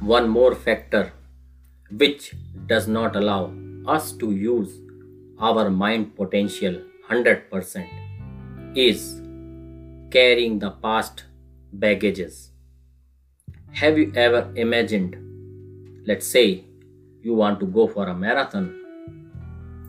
[0.00, 1.12] one more factor
[1.90, 2.34] which
[2.66, 3.52] does not allow
[3.86, 4.80] us to use
[5.38, 7.88] our mind potential 100%
[8.74, 9.20] is
[10.10, 11.24] carrying the past
[11.72, 12.50] baggages.
[13.72, 15.16] Have you ever imagined,
[16.06, 16.64] let's say,
[17.22, 18.80] you want to go for a marathon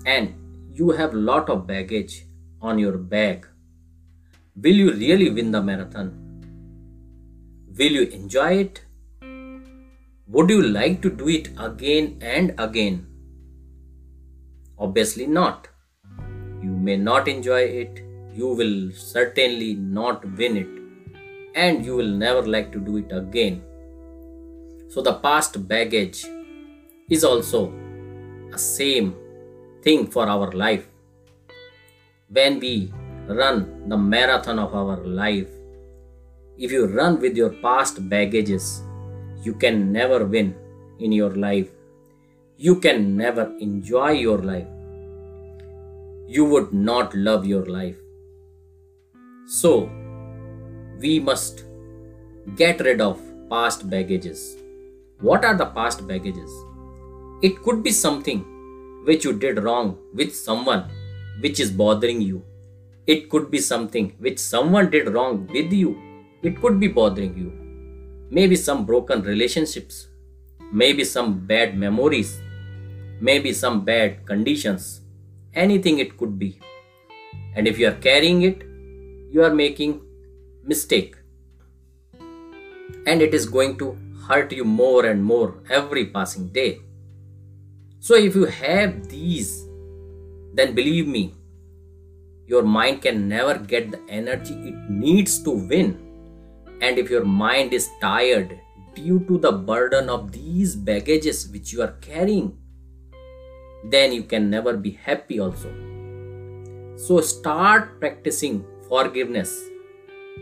[0.06, 0.34] and
[0.74, 2.26] you have lot of baggage
[2.62, 3.48] on your bag?
[4.56, 6.22] Will you really win the marathon?
[7.78, 8.85] Will you enjoy it
[10.28, 13.06] would you like to do it again and again?
[14.80, 15.68] Obviously not.
[16.64, 18.02] You may not enjoy it.
[18.34, 20.68] You will certainly not win it.
[21.54, 23.62] And you will never like to do it again.
[24.90, 26.26] So the past baggage
[27.10, 27.72] is also
[28.52, 29.16] a same
[29.84, 30.88] thing for our life.
[32.30, 32.92] When we
[33.28, 35.50] run the marathon of our life,
[36.58, 38.82] if you run with your past baggages,
[39.46, 40.56] you can never win
[41.00, 41.70] in your life.
[42.58, 44.68] You can never enjoy your life.
[46.28, 47.98] You would not love your life.
[49.46, 49.90] So,
[51.00, 51.64] we must
[52.56, 54.58] get rid of past baggages.
[55.20, 56.52] What are the past baggages?
[57.44, 58.40] It could be something
[59.06, 60.90] which you did wrong with someone
[61.42, 62.44] which is bothering you.
[63.06, 65.96] It could be something which someone did wrong with you.
[66.42, 67.65] It could be bothering you.
[68.30, 70.08] Maybe some broken relationships.
[70.72, 72.42] Maybe some bad memories.
[73.22, 75.02] Maybe some bad conditions.
[75.54, 76.60] Anything it could be.
[77.56, 78.64] And if you are carrying it,
[79.32, 80.02] you are making
[80.64, 81.16] mistake.
[83.06, 83.98] And it is going to
[84.28, 86.80] hurt you more and more every passing day.
[88.00, 89.66] So, if you have these,
[90.54, 91.34] then believe me,
[92.48, 96.05] your mind can never get the energy it needs to win.
[96.82, 98.60] And if your mind is tired
[98.94, 102.58] due to the burden of these baggages which you are carrying,
[103.84, 105.70] then you can never be happy also.
[106.96, 109.64] So, start practicing forgiveness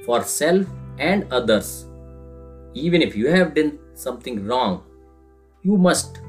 [0.06, 0.66] for self
[0.98, 1.86] and others.
[2.74, 4.84] Even if you have done something wrong,
[5.64, 6.20] you must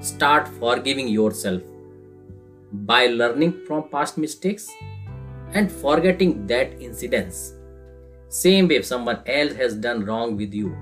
[0.00, 1.60] Start forgiving yourself
[2.72, 4.70] by learning from past mistakes
[5.54, 7.54] and forgetting that incidents.
[8.28, 10.76] Same way if someone else has done wrong with you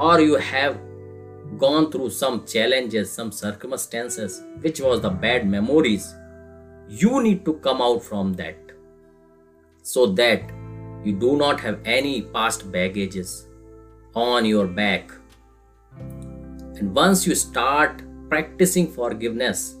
[0.00, 0.78] or you have
[1.58, 6.14] gone through some challenges, some circumstances which was the bad memories,
[6.88, 8.56] you need to come out from that
[9.82, 10.42] so that
[11.04, 13.46] you do not have any past baggages
[14.14, 15.10] on your back.
[16.76, 19.76] And once you start practicing forgiveness,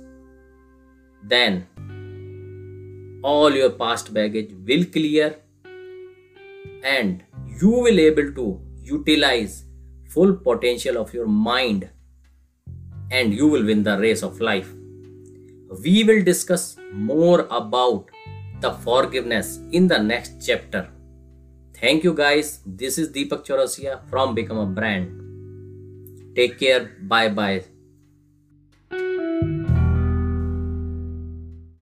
[1.22, 1.66] then
[3.22, 5.36] all your past baggage will clear
[6.82, 7.24] and
[7.60, 9.64] you will able to utilize
[10.08, 11.88] full potential of your mind
[13.10, 14.72] and you will win the race of life.
[15.82, 18.10] We will discuss more about
[18.60, 20.88] the forgiveness in the next chapter.
[21.74, 22.60] Thank you guys.
[22.66, 26.34] This is Deepak Chaurasia from Become a Brand.
[26.34, 26.96] Take care.
[27.02, 27.77] Bye bye.